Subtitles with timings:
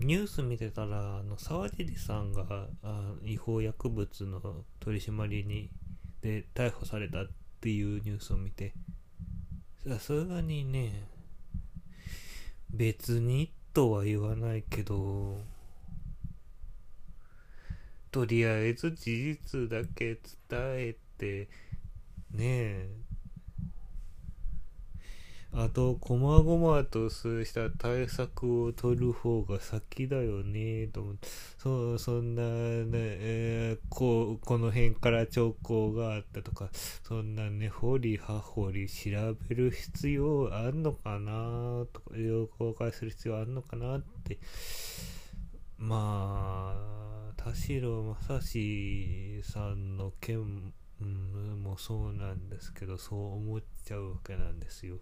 [0.00, 4.40] ニュース見てたら、あの、沢尻さんがあ違法薬物の
[4.78, 5.70] 取り締まりに、
[6.22, 7.26] で、逮捕されたっ
[7.60, 8.74] ていうニュースを見て、
[9.88, 11.08] さすがにね、
[12.70, 15.40] 別にとは言わないけど、
[18.12, 20.20] とりあえず事実だけ伝
[20.50, 21.48] えて、
[22.30, 22.88] ねえ、
[25.60, 31.28] あと、こまごまとした対策を取る方が先だよね、と思って。
[31.58, 36.70] そう、そんなね、えー、こう、この辺から兆候があったとか、
[37.02, 39.10] そんなね、掘り葉掘り調
[39.48, 42.14] べる必要あんのかな、とか、
[42.56, 44.38] 公開する必要あんのかなって、
[45.76, 54.98] まあ、田代正史さんの件、うん、もそうなんですけど、そう思っちゃうわけなんですよ。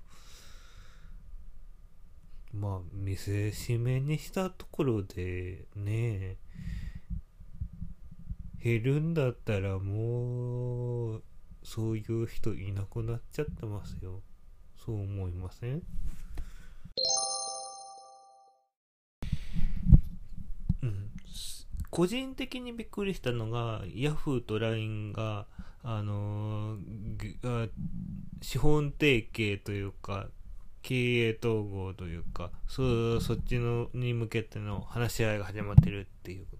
[2.58, 6.38] まあ、見せしめにしたところでね、
[8.62, 11.22] 減るんだったらもう、
[11.62, 14.22] そういう人いなくなっちゃってますよ。
[14.84, 15.82] そう思いません？
[20.82, 21.10] うん。
[21.90, 25.46] 個人的にびっくりしたのが、ヤフーと LINE が、
[25.82, 27.70] あのー、
[28.42, 30.28] 資本提携というか、
[30.86, 36.56] 経営統合というか、そそっちのに向けての話し合いが始まってるっていうこ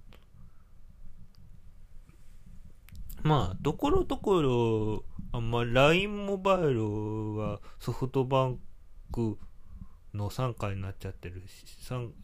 [3.22, 3.28] と。
[3.28, 8.58] まあ、ところどころ、あんまあ、LINE モバイルはソフトバン
[9.12, 9.38] ク
[10.12, 11.64] の傘下になっちゃってるし、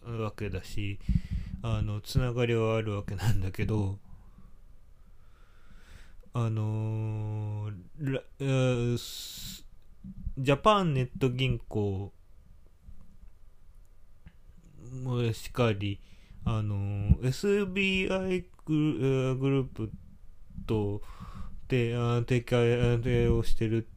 [0.04, 0.98] わけだし、
[1.62, 4.00] あの、つながりはあるわけなんだけど、
[6.34, 9.61] あのー、
[10.38, 12.12] ジャパンネット銀行
[14.92, 16.00] もしかり、
[16.44, 19.90] あの、SBI ググループ
[20.66, 21.00] と、
[21.68, 21.94] で、
[22.26, 23.88] 提携をしてる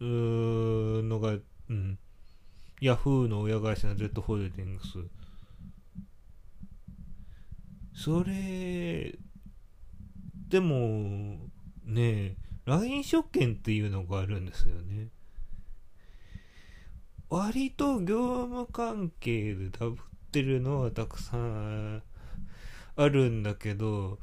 [0.00, 1.38] のが、
[1.68, 1.98] うん、
[2.80, 4.98] ヤフーの親会社の Z ホールディングス。
[7.94, 9.16] それ、
[10.48, 11.38] でも、
[11.84, 15.08] ね、LINE 証券っていうのがあるんですよね。
[17.28, 19.98] 割と業務関係でダブっ
[20.30, 22.02] てるのはたくさん
[22.96, 24.18] あるんだけど、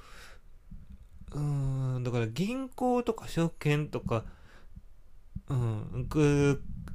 [1.33, 4.25] うん、だから銀行とか証券とか、
[5.49, 6.07] うん、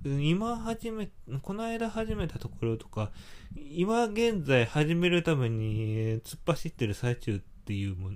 [0.05, 1.11] 今始め、
[1.43, 3.11] この間始めたところとか、
[3.55, 8.11] 今現在始めるために突っ走ってる最中っていうも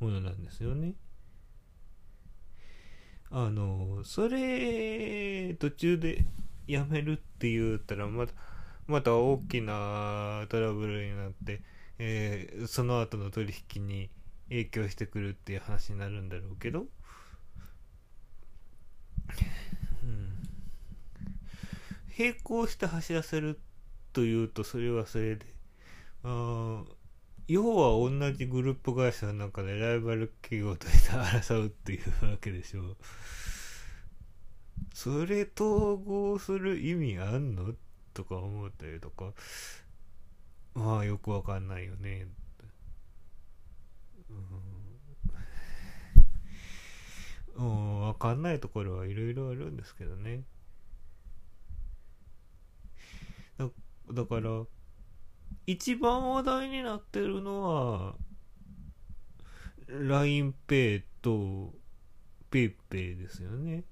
[0.00, 0.94] のなんですよね。
[3.30, 6.24] あの、それ、途中で
[6.66, 8.32] やめるって言ったらまた
[8.86, 11.60] また大きなトラブルになって、
[11.98, 14.10] えー、その後の取引に
[14.48, 16.86] 影響してくるっていう話になるんだろうけど、
[20.02, 20.38] うん、
[22.16, 23.58] 並行して走らせる
[24.12, 25.46] というとそれはそれで。
[26.22, 26.84] あ
[27.48, 32.96] 要は同じグループ会社の中でライバル企業として争うっていうわけでしょ。
[34.92, 37.74] それ統合する意味あんの？
[38.14, 39.32] とか思ったりとか、
[40.74, 42.28] まあよくわかんないよね。
[47.56, 50.42] うん、わかんないところはいろいろあるんですけどね。
[53.58, 53.68] だ
[54.12, 54.64] だから、
[55.66, 58.14] 一番話題になってるのは、
[59.88, 61.74] LINEPay と
[62.50, 63.84] PayPay ですよね。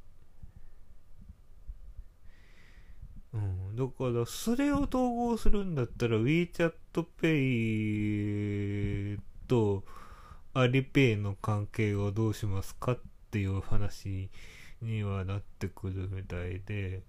[3.35, 6.73] うん、だからそれを統合するんだったら WeChat
[7.21, 9.19] Pay
[9.49, 9.83] と
[10.55, 13.01] Alipay の関係をどうしますかっ
[13.33, 14.31] ていう話
[14.81, 17.03] にはなってくるみたいで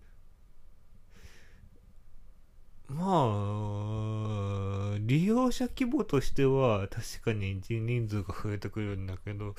[2.87, 9.55] まあ利用者規模としては確かに人数が増えてくるんだけど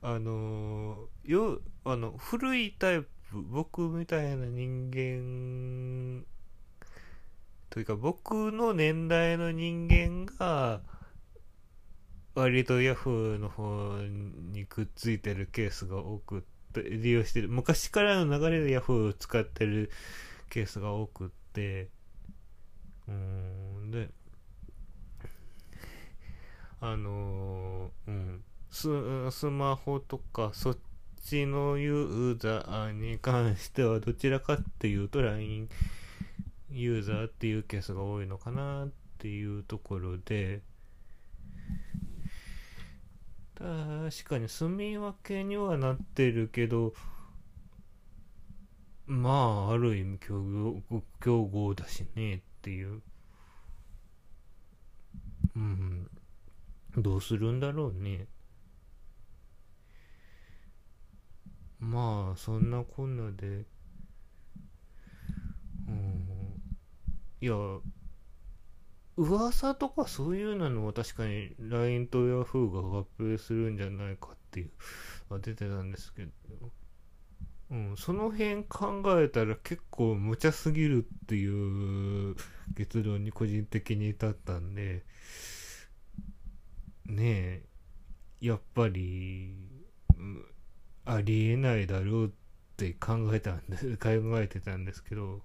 [0.00, 6.24] あのよあの古いタイプ僕みたいな人間
[7.70, 10.80] というか僕の年代の人間が
[12.34, 13.98] 割とヤフーの方
[14.52, 17.48] にくっついてるケースが多くて利用してる。
[17.48, 19.90] 昔からの流れでヤフーを使ってる
[20.50, 21.88] ケースが多くって。
[23.08, 24.08] うんで
[26.82, 30.78] あのうんススマホとかそっ
[31.24, 35.70] ちのユーザーに関してはどちらかっていうと LINE
[36.70, 38.90] ユーザーっていうケースが多いのかなっ
[39.22, 40.62] っていうところで、
[43.56, 46.92] 確かに住み分けにはなってるけど、
[49.06, 53.00] まあ、ある意味競合競合だしねっていう。
[55.54, 56.10] うん。
[56.96, 58.26] どうするんだろうね。
[61.80, 63.64] まあ、そんなこんなで、
[65.88, 66.28] うん。
[67.40, 67.54] いや、
[69.16, 74.70] 噂とかそういうのは確かに LINE と Yahoo が合併するんじゃないかっていう
[75.40, 76.30] 出てたんですけど、
[77.70, 81.46] うん、その辺考えたら結構無茶すぎるってい
[82.30, 82.36] う
[82.76, 85.04] 結論に個人的に至ったんで、
[87.12, 87.62] ね
[88.40, 89.54] え、やっぱり、
[91.04, 92.30] ありえないだろうっ
[92.76, 94.10] て考えたんで、考
[94.40, 95.42] えてたんですけど、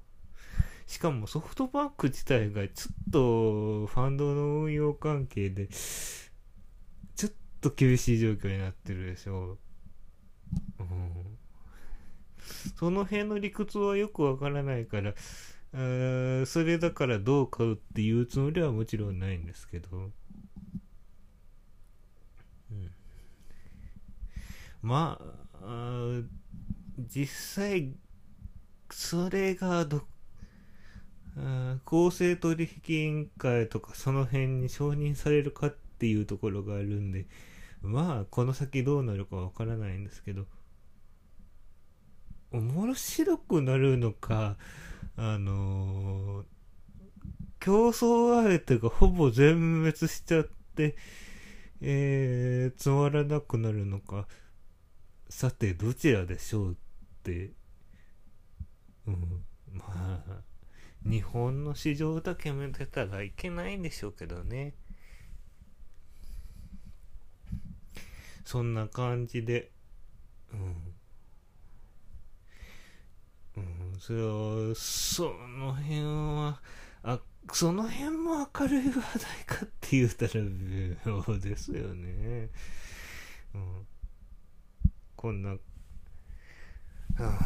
[0.85, 9.57] しかもソフトバンク自体がちょっとファンドの運用関係で、ちょっと厳しい状況になってるでしょう。
[10.79, 11.37] うん、
[12.77, 15.13] その辺の理屈はよくわからないから、
[15.73, 20.11] あそれだからどう買うっていうつもりはもちろんないんですけど。
[22.69, 22.91] うん、
[24.81, 25.19] ま
[25.61, 26.21] あ
[26.97, 27.27] 実
[27.63, 27.93] 際、
[28.89, 30.03] それがど
[31.85, 37.27] 公正取引委員会とかその辺に承認されるかっていうところがあるんで、
[37.81, 40.45] まあ、この先どうなるかわからないんですけど、
[42.51, 44.57] 面白くなるのか、
[45.15, 46.45] あのー、
[47.59, 50.43] 競争相手がほぼ全滅しちゃっ
[50.75, 50.95] て、
[51.81, 54.27] えー、つまらなくなるのか、
[55.29, 56.75] さて、どちらでしょうっ
[57.23, 57.51] て、
[59.05, 59.43] うん、
[59.73, 60.41] まあ、
[61.05, 64.73] 日本の市場だけ見てたらいけないんでしょうけどね。
[68.45, 69.71] そんな感じで、
[70.53, 70.93] うん。
[73.57, 76.61] うん、それは、その辺は、
[77.03, 77.19] あ、
[77.51, 82.49] その辺も明るい話題かって言ったら微妙ですよね。
[83.53, 83.87] うん。
[85.27, 85.57] こんな、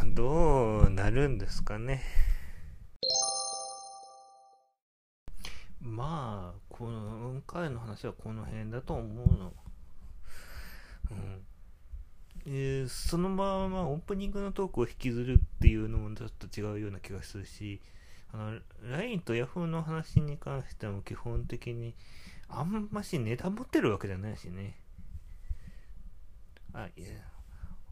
[0.04, 2.04] うん、どうなるんですかね。
[5.80, 9.54] まあ、この、今回の話はこの辺だと思うの。
[11.10, 11.42] うん。
[12.46, 17.82] えー、そのままオープニングのトークを引きずるっていうのもちょっと違うような気がするし、
[18.32, 18.60] あの、
[18.92, 21.96] LINE と Yahoo の話に関しても基本的に
[22.48, 24.76] あんましネタ持ってるわけじゃないしね。
[26.74, 27.08] あ、いや、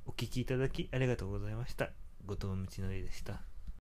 [0.10, 1.92] お聴きいただきありがとうございました。
[2.26, 3.49] 後藤道のりでした。